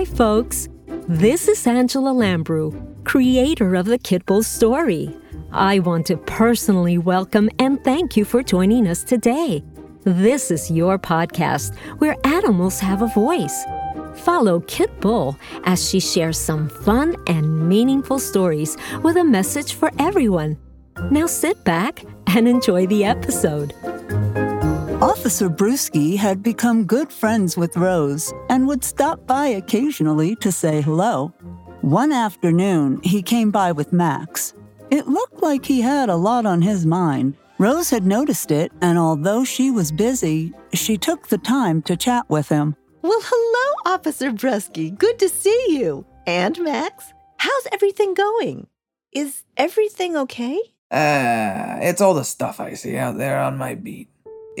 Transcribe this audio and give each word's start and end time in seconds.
Hi, 0.00 0.06
folks. 0.06 0.66
This 1.08 1.46
is 1.46 1.66
Angela 1.66 2.14
Lambrew, 2.14 3.04
creator 3.04 3.74
of 3.74 3.84
the 3.84 3.98
Kitbull 3.98 4.42
story. 4.42 5.14
I 5.52 5.80
want 5.80 6.06
to 6.06 6.16
personally 6.16 6.96
welcome 6.96 7.50
and 7.58 7.84
thank 7.84 8.16
you 8.16 8.24
for 8.24 8.42
joining 8.42 8.86
us 8.86 9.04
today. 9.04 9.62
This 10.04 10.50
is 10.50 10.70
your 10.70 10.98
podcast 10.98 11.76
where 11.98 12.16
animals 12.24 12.80
have 12.80 13.02
a 13.02 13.08
voice. 13.08 13.62
Follow 14.14 14.60
Kit 14.60 15.02
Bull 15.02 15.36
as 15.64 15.86
she 15.86 16.00
shares 16.00 16.38
some 16.38 16.70
fun 16.70 17.14
and 17.26 17.68
meaningful 17.68 18.18
stories 18.18 18.78
with 19.02 19.18
a 19.18 19.24
message 19.24 19.74
for 19.74 19.90
everyone. 19.98 20.56
Now 21.10 21.26
sit 21.26 21.62
back 21.64 22.04
and 22.28 22.48
enjoy 22.48 22.86
the 22.86 23.04
episode. 23.04 23.74
Officer 25.20 25.50
Brusky 25.50 26.16
had 26.16 26.42
become 26.42 26.86
good 26.86 27.12
friends 27.12 27.54
with 27.54 27.76
Rose 27.76 28.32
and 28.48 28.66
would 28.66 28.82
stop 28.82 29.26
by 29.26 29.48
occasionally 29.48 30.34
to 30.36 30.50
say 30.50 30.80
hello. 30.80 31.34
One 31.82 32.10
afternoon, 32.10 33.02
he 33.02 33.20
came 33.20 33.50
by 33.50 33.72
with 33.72 33.92
Max. 33.92 34.54
It 34.90 35.08
looked 35.08 35.42
like 35.42 35.66
he 35.66 35.82
had 35.82 36.08
a 36.08 36.16
lot 36.16 36.46
on 36.46 36.62
his 36.62 36.86
mind. 36.86 37.36
Rose 37.58 37.90
had 37.90 38.06
noticed 38.06 38.50
it, 38.50 38.72
and 38.80 38.96
although 38.96 39.44
she 39.44 39.70
was 39.70 39.92
busy, 39.92 40.54
she 40.72 40.96
took 40.96 41.28
the 41.28 41.36
time 41.36 41.82
to 41.82 41.98
chat 41.98 42.24
with 42.30 42.48
him. 42.48 42.74
Well, 43.02 43.20
hello, 43.22 43.94
Officer 43.94 44.30
Brusky. 44.32 44.96
Good 44.96 45.18
to 45.18 45.28
see 45.28 45.66
you. 45.68 46.06
And 46.26 46.58
Max, 46.60 47.12
how's 47.36 47.66
everything 47.72 48.14
going? 48.14 48.68
Is 49.12 49.44
everything 49.58 50.16
okay? 50.16 50.58
Ah, 50.90 51.76
it's 51.82 52.00
all 52.00 52.14
the 52.14 52.24
stuff 52.24 52.58
I 52.58 52.72
see 52.72 52.96
out 52.96 53.18
there 53.18 53.38
on 53.38 53.58
my 53.58 53.74
beat. 53.74 54.09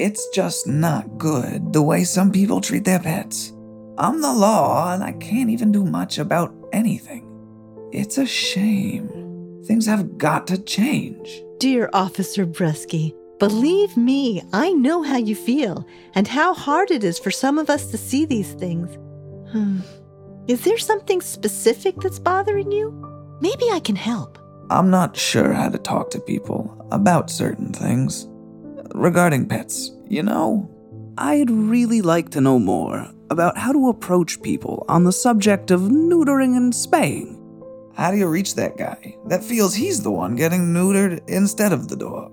It's 0.00 0.26
just 0.30 0.66
not 0.66 1.18
good 1.18 1.74
the 1.74 1.82
way 1.82 2.04
some 2.04 2.32
people 2.32 2.62
treat 2.62 2.86
their 2.86 3.00
pets. 3.00 3.52
I'm 3.98 4.22
the 4.22 4.32
law 4.32 4.94
and 4.94 5.04
I 5.04 5.12
can't 5.12 5.50
even 5.50 5.72
do 5.72 5.84
much 5.84 6.16
about 6.16 6.54
anything. 6.72 7.28
It's 7.92 8.16
a 8.16 8.24
shame. 8.24 9.60
Things 9.66 9.84
have 9.84 10.16
got 10.16 10.46
to 10.46 10.56
change. 10.56 11.42
Dear 11.58 11.90
Officer 11.92 12.46
Brusky, 12.46 13.12
believe 13.38 13.94
me, 13.94 14.42
I 14.54 14.72
know 14.72 15.02
how 15.02 15.18
you 15.18 15.34
feel 15.34 15.86
and 16.14 16.26
how 16.26 16.54
hard 16.54 16.90
it 16.90 17.04
is 17.04 17.18
for 17.18 17.30
some 17.30 17.58
of 17.58 17.68
us 17.68 17.90
to 17.90 17.98
see 17.98 18.24
these 18.24 18.54
things. 18.54 18.96
Hmm. 19.52 19.80
Is 20.48 20.64
there 20.64 20.78
something 20.78 21.20
specific 21.20 21.96
that's 21.96 22.18
bothering 22.18 22.72
you? 22.72 22.90
Maybe 23.42 23.68
I 23.70 23.80
can 23.80 23.96
help. 23.96 24.38
I'm 24.70 24.88
not 24.88 25.14
sure 25.14 25.52
how 25.52 25.68
to 25.68 25.78
talk 25.78 26.08
to 26.12 26.20
people 26.20 26.88
about 26.90 27.28
certain 27.28 27.74
things. 27.74 28.29
Regarding 28.94 29.46
pets, 29.46 29.92
you 30.08 30.22
know, 30.22 30.68
I'd 31.16 31.50
really 31.50 32.02
like 32.02 32.30
to 32.30 32.40
know 32.40 32.58
more 32.58 33.08
about 33.30 33.56
how 33.56 33.72
to 33.72 33.88
approach 33.88 34.42
people 34.42 34.84
on 34.88 35.04
the 35.04 35.12
subject 35.12 35.70
of 35.70 35.82
neutering 35.82 36.56
and 36.56 36.74
spaying. 36.74 37.36
how 37.94 38.10
do 38.10 38.16
you 38.16 38.26
reach 38.26 38.54
that 38.54 38.78
guy 38.78 39.16
that 39.26 39.44
feels 39.44 39.74
he's 39.74 40.02
the 40.02 40.10
one 40.10 40.34
getting 40.34 40.72
neutered 40.72 41.20
instead 41.28 41.72
of 41.72 41.88
the 41.88 41.96
dog? 41.96 42.32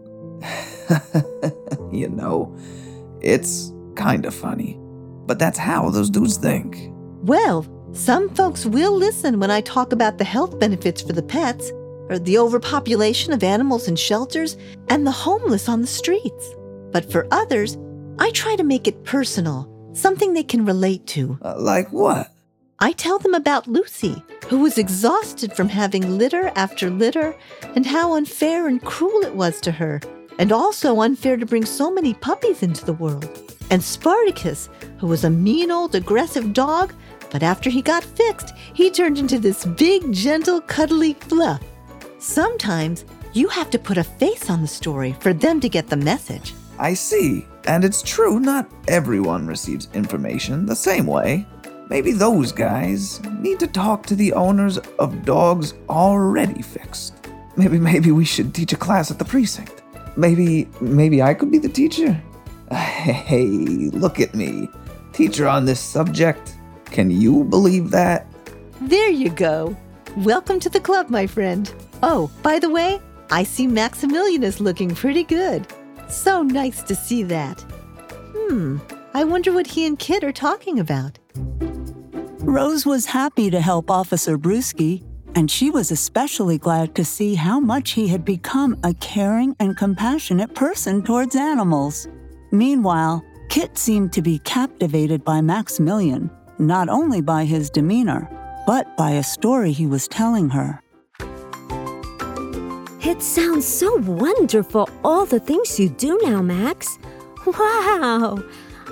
you 1.94 2.08
know, 2.10 2.56
it's 3.22 3.74
kinda 3.96 4.32
funny, 4.32 4.78
but 5.26 5.40
that's 5.40 5.58
how 5.58 5.90
those 5.90 6.10
dudes 6.10 6.38
think. 6.38 6.90
Well, 7.24 7.66
some 7.92 8.30
folks 8.30 8.66
will 8.66 8.96
listen 8.96 9.40
when 9.40 9.52
I 9.52 9.62
talk 9.62 9.92
about 9.92 10.18
the 10.18 10.24
health 10.24 10.60
benefits 10.60 11.02
for 11.02 11.14
the 11.14 11.24
pets, 11.24 11.72
or 12.10 12.20
the 12.20 12.38
overpopulation 12.38 13.34
of 13.34 13.44
animals 13.44 13.88
in 13.88 13.96
shelters, 13.96 14.58
and 14.90 15.06
the 15.06 15.12
homeless 15.12 15.68
on 15.68 15.82
the 15.82 15.88
streets. 15.88 16.56
But 16.92 17.12
for 17.12 17.28
others, 17.32 17.78
I 18.20 18.32
try 18.32 18.56
to 18.56 18.64
make 18.64 18.88
it 18.88 19.04
personal, 19.04 19.70
something 19.94 20.34
they 20.34 20.44
can 20.44 20.66
relate 20.66 21.06
to. 21.08 21.38
Uh, 21.42 21.56
like 21.60 21.92
what? 21.92 22.32
I 22.80 22.92
tell 22.92 23.18
them 23.18 23.34
about 23.34 23.68
Lucy, 23.68 24.22
who 24.50 24.60
was 24.60 24.78
exhausted 24.78 25.54
from 25.54 25.70
having 25.70 26.18
litter 26.18 26.52
after 26.56 26.90
litter, 26.90 27.36
and 27.76 27.86
how 27.86 28.14
unfair 28.14 28.68
and 28.68 28.82
cruel 28.84 29.24
it 29.24 29.34
was 29.36 29.60
to 29.62 29.72
her, 29.72 30.00
and 30.38 30.52
also 30.52 31.02
unfair 31.02 31.38
to 31.38 31.46
bring 31.46 31.66
so 31.66 31.92
many 31.92 32.14
puppies 32.14 32.62
into 32.62 32.86
the 32.86 32.94
world. 32.94 33.28
And 33.70 33.84
Spartacus, 33.84 34.70
who 35.00 35.08
was 35.08 35.24
a 35.24 35.30
mean 35.30 35.72
old 35.72 35.96
aggressive 35.96 36.54
dog, 36.54 36.94
but 37.32 37.44
after 37.44 37.70
he 37.70 37.82
got 37.82 38.04
fixed, 38.04 38.54
he 38.74 38.90
turned 38.90 39.18
into 39.18 39.40
this 39.40 39.66
big, 39.66 40.14
gentle, 40.14 40.62
cuddly 40.62 41.14
fluff. 41.14 41.62
Sometimes 42.20 43.06
you 43.34 43.48
have 43.48 43.70
to 43.70 43.80
put 43.80 43.98
a 43.98 44.04
face 44.04 44.50
on 44.50 44.62
the 44.62 44.68
story 44.68 45.16
for 45.20 45.34
them 45.34 45.60
to 45.60 45.70
get 45.70 45.88
the 45.88 45.98
message. 45.98 46.54
I 46.80 46.94
see. 46.94 47.46
And 47.66 47.84
it's 47.84 48.02
true, 48.02 48.40
not 48.40 48.70
everyone 48.88 49.46
receives 49.46 49.90
information 49.94 50.66
the 50.66 50.76
same 50.76 51.06
way. 51.06 51.46
Maybe 51.90 52.12
those 52.12 52.52
guys 52.52 53.22
need 53.40 53.60
to 53.60 53.68
talk 53.68 54.06
to 54.08 54.16
the 54.16 54.34
owners 54.34 54.78
of 55.00 55.26
dogs 55.26 55.74
already 55.90 56.62
fixed. 56.62 57.14
Maybe 57.56 57.80
maybe 57.80 58.12
we 58.12 58.26
should 58.26 58.54
teach 58.54 58.74
a 58.74 58.78
class 58.78 59.12
at 59.12 59.20
the 59.20 59.26
precinct. 59.26 59.84
Maybe 60.16 60.68
maybe 60.82 61.22
I 61.22 61.34
could 61.34 61.52
be 61.52 61.60
the 61.60 61.70
teacher. 61.70 62.22
Hey, 63.08 63.46
look 63.94 64.20
at 64.20 64.36
me. 64.36 64.68
Teacher 65.14 65.48
on 65.48 65.64
this 65.64 65.80
subject. 65.80 66.58
Can 66.86 67.10
you 67.10 67.46
believe 67.46 67.90
that? 67.92 68.28
There 68.82 69.10
you 69.10 69.30
go. 69.30 69.78
Welcome 70.24 70.60
to 70.62 70.70
the 70.70 70.80
club, 70.80 71.12
my 71.12 71.28
friend. 71.28 71.72
Oh, 72.02 72.32
by 72.42 72.58
the 72.58 72.72
way, 72.72 73.00
I 73.30 73.44
see 73.44 73.68
Maximilian 73.68 74.42
is 74.42 74.60
looking 74.60 74.96
pretty 74.96 75.22
good. 75.22 75.68
So 76.10 76.42
nice 76.42 76.82
to 76.84 76.96
see 76.96 77.22
that. 77.22 77.62
Hmm, 78.36 78.80
I 79.14 79.24
wonder 79.26 79.54
what 79.54 79.68
he 79.68 79.86
and 79.86 80.00
Kit 80.00 80.24
are 80.24 80.32
talking 80.32 80.80
about. 80.80 81.20
Rose 82.40 82.84
was 82.84 83.06
happy 83.06 83.52
to 83.52 83.62
help 83.62 83.92
Officer 83.92 84.40
Brusky, 84.40 85.04
and 85.36 85.52
she 85.52 85.70
was 85.70 85.92
especially 85.92 86.58
glad 86.58 86.96
to 86.96 87.06
see 87.06 87.36
how 87.36 87.60
much 87.60 87.92
he 87.92 88.08
had 88.08 88.26
become 88.26 88.76
a 88.84 88.96
caring 88.96 89.56
and 89.60 89.78
compassionate 89.78 90.56
person 90.56 91.04
towards 91.04 91.36
animals. 91.36 92.08
Meanwhile, 92.52 93.24
Kit 93.50 93.78
seemed 93.78 94.14
to 94.14 94.24
be 94.24 94.40
captivated 94.40 95.24
by 95.24 95.42
Maximilian, 95.42 96.32
not 96.58 96.90
only 96.90 97.22
by 97.22 97.46
his 97.46 97.70
demeanor, 97.70 98.28
but 98.68 98.96
by 98.98 99.12
a 99.12 99.24
story 99.24 99.72
he 99.72 99.88
was 99.88 100.08
telling 100.08 100.50
her. 100.50 100.80
It 103.02 103.24
sounds 103.24 103.66
so 103.66 103.96
wonderful, 104.02 104.90
all 105.04 105.26
the 105.26 105.40
things 105.40 105.80
you 105.80 105.90
do 105.90 106.20
now, 106.22 106.42
Max. 106.42 107.00
Wow! 107.46 108.44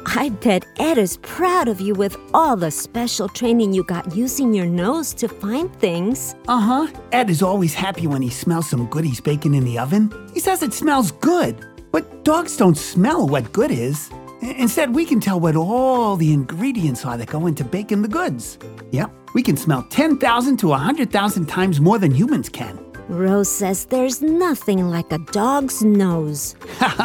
I 0.05 0.29
bet 0.29 0.65
Ed 0.79 0.97
is 0.97 1.17
proud 1.17 1.67
of 1.67 1.81
you 1.81 1.93
with 1.93 2.15
all 2.33 2.55
the 2.55 2.71
special 2.71 3.27
training 3.27 3.73
you 3.73 3.83
got 3.83 4.15
using 4.15 4.53
your 4.53 4.65
nose 4.65 5.13
to 5.15 5.27
find 5.27 5.73
things. 5.75 6.35
Uh 6.47 6.59
huh. 6.59 6.87
Ed 7.11 7.29
is 7.29 7.41
always 7.41 7.73
happy 7.73 8.07
when 8.07 8.21
he 8.21 8.29
smells 8.29 8.69
some 8.69 8.85
goodies 8.87 9.19
baking 9.19 9.55
in 9.55 9.65
the 9.65 9.77
oven. 9.77 10.11
He 10.33 10.39
says 10.39 10.63
it 10.63 10.73
smells 10.73 11.11
good. 11.11 11.65
But 11.91 12.23
dogs 12.23 12.55
don't 12.55 12.77
smell 12.77 13.27
what 13.27 13.51
good 13.51 13.71
is. 13.71 14.09
Instead, 14.41 14.93
we 14.93 15.05
can 15.05 15.19
tell 15.19 15.39
what 15.39 15.55
all 15.55 16.15
the 16.15 16.33
ingredients 16.33 17.05
are 17.05 17.17
that 17.17 17.27
go 17.27 17.47
into 17.47 17.63
baking 17.63 18.01
the 18.01 18.07
goods. 18.07 18.57
Yep, 18.91 19.11
we 19.33 19.41
can 19.41 19.57
smell 19.57 19.83
10,000 19.89 20.57
to 20.57 20.67
100,000 20.67 21.45
times 21.45 21.79
more 21.79 21.97
than 21.97 22.11
humans 22.11 22.49
can. 22.49 22.79
Rose 23.07 23.49
says 23.49 23.85
there's 23.85 24.21
nothing 24.21 24.89
like 24.89 25.11
a 25.11 25.19
dog's 25.31 25.83
nose. 25.83 26.55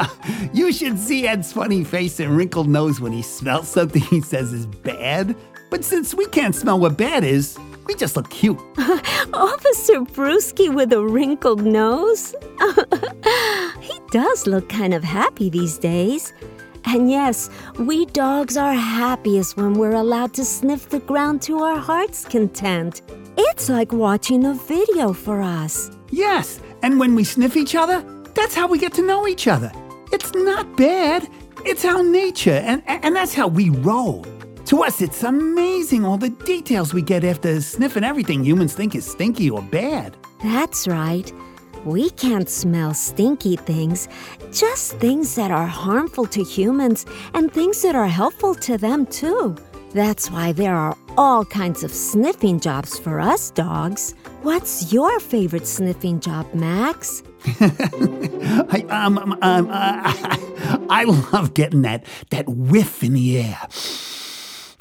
you 0.53 0.73
should 0.73 0.99
see 0.99 1.27
Ed's 1.27 1.53
funny 1.53 1.85
face 1.85 2.21
and 2.21 2.35
wrinkled 2.37 2.69
nose 2.69 3.01
when 3.01 3.13
he 3.13 3.23
smells 3.23 3.69
something 3.69 4.03
he 4.03 4.23
says 4.23 4.53
is 4.53 4.67
bad. 4.67 5.37
But 5.71 5.85
since 5.85 6.15
we 6.15 6.27
can't 6.27 6.55
smell 6.55 6.81
what 6.81 6.97
bad 6.97 7.23
is, 7.23 7.59
we 7.87 7.95
just 7.95 8.17
look 8.17 8.31
cute. 8.31 8.59
Officer 9.35 10.01
Brusky 10.01 10.73
with 10.73 10.93
a 10.93 11.05
wrinkled 11.05 11.65
nose? 11.65 12.35
he 13.81 14.01
does 14.11 14.47
look 14.47 14.69
kind 14.69 14.95
of 14.95 15.05
happy 15.05 15.51
these 15.51 15.77
days. 15.77 16.33
And 16.85 17.11
yes, 17.11 17.51
we 17.79 18.07
dogs 18.07 18.57
are 18.57 18.75
happiest 18.75 19.57
when 19.57 19.75
we're 19.75 19.95
allowed 19.95 20.35
to 20.35 20.45
sniff 20.45 20.89
the 20.89 21.01
ground 21.01 21.43
to 21.43 21.59
our 21.61 21.79
heart's 21.79 22.25
content. 22.25 23.03
It's 23.37 23.69
like 23.69 23.93
watching 23.93 24.45
a 24.45 24.55
video 24.55 25.13
for 25.13 25.41
us. 25.41 25.91
Yes, 26.11 26.61
and 26.83 26.99
when 26.99 27.15
we 27.15 27.25
sniff 27.25 27.57
each 27.57 27.75
other, 27.75 28.05
that's 28.35 28.55
how 28.55 28.67
we 28.67 28.79
get 28.79 28.93
to 28.95 29.07
know 29.07 29.27
each 29.29 29.47
other. 29.47 29.71
It's 30.13 30.35
not 30.35 30.77
bad. 30.77 31.29
It's 31.65 31.85
our 31.85 32.03
nature, 32.03 32.63
and, 32.65 32.83
and 32.87 33.15
that's 33.15 33.35
how 33.35 33.49
we 33.49 33.71
roll. 33.71 34.25
To 34.67 34.83
us, 34.83 35.03
it's 35.03 35.25
amazing 35.25 36.05
all 36.05 36.17
the 36.17 36.31
details 36.31 36.95
we 36.95 37.03
get 37.03 37.25
after 37.25 37.61
sniffing 37.61 38.05
everything 38.05 38.45
humans 38.45 38.73
think 38.73 38.95
is 38.95 39.05
stinky 39.05 39.51
or 39.51 39.63
bad. 39.63 40.17
That's 40.43 40.87
right. 40.87 41.33
We 41.85 42.11
can't 42.11 42.49
smell 42.49 42.93
stinky 42.95 43.57
things, 43.57 44.09
just 44.53 44.93
things 44.99 45.35
that 45.37 45.51
are 45.51 45.67
harmful 45.67 46.27
to 46.27 46.43
humans 46.43 47.07
and 47.35 47.53
things 47.53 47.81
that 47.83 47.95
are 47.95 48.07
helpful 48.07 48.55
to 48.57 48.77
them 48.77 49.07
too. 49.07 49.57
That's 49.93 50.31
why 50.31 50.53
there 50.53 50.75
are 50.75 50.97
all 51.17 51.45
kinds 51.45 51.83
of 51.83 51.91
sniffing 51.93 52.61
jobs 52.61 52.99
for 52.99 53.19
us 53.19 53.51
dogs. 53.51 54.15
What's 54.43 54.93
your 54.93 55.19
favorite 55.21 55.67
sniffing 55.67 56.21
job, 56.21 56.53
Max? 56.55 57.23
I, 57.61 58.85
um, 58.91 59.19
um, 59.19 59.39
uh, 59.43 59.67
I 60.91 61.05
love 61.33 61.55
getting 61.55 61.83
that, 61.83 62.05
that 62.31 62.49
whiff 62.49 63.03
in 63.03 63.15
the 63.15 63.39
air. 63.41 63.59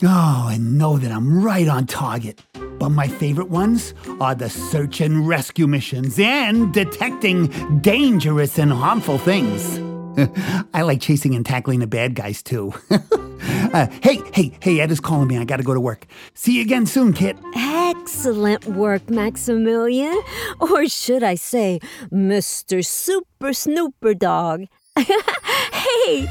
Oh, 0.02 0.50
and 0.50 0.78
know 0.78 0.98
that 0.98 1.12
I'm 1.12 1.44
right 1.44 1.68
on 1.68 1.86
target. 1.86 2.42
But 2.54 2.90
my 2.90 3.10
favorite 3.10 3.50
ones 3.50 3.94
are 4.22 4.34
the 4.34 4.50
search 4.50 5.02
and 5.02 5.28
rescue 5.28 5.68
missions 5.68 6.18
and 6.18 6.74
detecting 6.74 7.48
dangerous 7.82 8.58
and 8.58 8.72
harmful 8.72 9.18
things. 9.18 9.78
I 10.74 10.84
like 10.84 11.02
chasing 11.02 11.36
and 11.36 11.46
tackling 11.46 11.80
the 11.82 11.88
bad 11.88 12.16
guys 12.16 12.42
too. 12.42 12.74
uh, 12.90 13.88
hey, 14.02 14.22
hey, 14.34 14.58
hey, 14.62 14.80
Ed 14.80 14.90
is 14.90 15.02
calling 15.02 15.28
me. 15.28 15.38
I 15.38 15.44
gotta 15.44 15.64
go 15.64 15.74
to 15.74 15.82
work. 15.82 16.06
See 16.34 16.56
you 16.56 16.62
again 16.62 16.86
soon, 16.86 17.12
Kit. 17.12 17.38
Excellent 17.54 18.66
work, 18.68 19.10
Maximilian. 19.10 20.18
Or 20.62 20.88
should 20.88 21.24
I 21.24 21.36
say, 21.36 21.82
Mr. 22.10 22.86
Super 22.86 23.52
Snooper 23.52 24.14
Dog. 24.14 24.64
hey, 24.98 26.30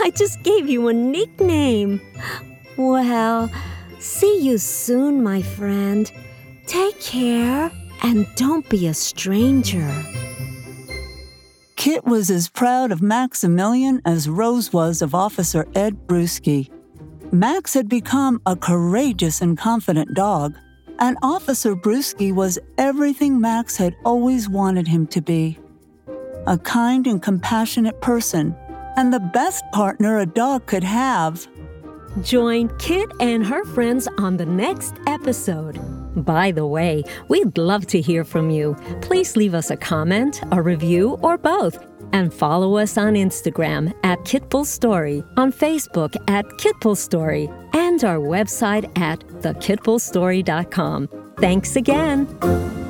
I 0.00 0.10
just 0.16 0.42
gave 0.42 0.70
you 0.70 0.88
a 0.88 0.94
nickname. 0.94 2.00
Well, 2.80 3.50
see 3.98 4.40
you 4.40 4.56
soon, 4.56 5.22
my 5.22 5.42
friend. 5.42 6.10
Take 6.66 6.98
care 6.98 7.70
and 8.02 8.26
don't 8.36 8.66
be 8.70 8.86
a 8.86 8.94
stranger. 8.94 9.92
Kit 11.76 12.06
was 12.06 12.30
as 12.30 12.48
proud 12.48 12.90
of 12.90 13.02
Maximilian 13.02 14.00
as 14.06 14.30
Rose 14.30 14.72
was 14.72 15.02
of 15.02 15.14
Officer 15.14 15.68
Ed 15.74 16.06
Brusky. 16.06 16.70
Max 17.30 17.74
had 17.74 17.86
become 17.86 18.40
a 18.46 18.56
courageous 18.56 19.42
and 19.42 19.58
confident 19.58 20.14
dog, 20.14 20.54
and 21.00 21.18
Officer 21.22 21.76
Brusky 21.76 22.32
was 22.34 22.58
everything 22.78 23.38
Max 23.38 23.76
had 23.76 23.94
always 24.06 24.48
wanted 24.48 24.88
him 24.88 25.06
to 25.08 25.20
be 25.20 25.58
a 26.46 26.56
kind 26.56 27.06
and 27.06 27.22
compassionate 27.22 28.00
person, 28.00 28.56
and 28.96 29.12
the 29.12 29.20
best 29.20 29.64
partner 29.70 30.20
a 30.20 30.24
dog 30.24 30.64
could 30.64 30.84
have. 30.84 31.46
Join 32.22 32.68
Kit 32.78 33.10
and 33.20 33.44
her 33.46 33.64
friends 33.64 34.08
on 34.18 34.36
the 34.36 34.46
next 34.46 34.94
episode. 35.06 35.78
By 36.24 36.50
the 36.50 36.66
way, 36.66 37.04
we'd 37.28 37.56
love 37.56 37.86
to 37.88 38.00
hear 38.00 38.24
from 38.24 38.50
you. 38.50 38.76
Please 39.00 39.36
leave 39.36 39.54
us 39.54 39.70
a 39.70 39.76
comment, 39.76 40.40
a 40.52 40.60
review, 40.60 41.18
or 41.22 41.38
both. 41.38 41.78
And 42.12 42.34
follow 42.34 42.76
us 42.76 42.98
on 42.98 43.14
Instagram 43.14 43.94
at 44.02 44.18
Kitbull 44.20 44.66
Story, 44.66 45.22
on 45.36 45.52
Facebook 45.52 46.16
at 46.28 46.44
Kitbull 46.58 46.96
Story, 46.96 47.48
and 47.72 48.02
our 48.02 48.18
website 48.18 48.90
at 48.98 49.20
thekitbullstory.com. 49.42 51.08
Thanks 51.38 51.76
again. 51.76 52.89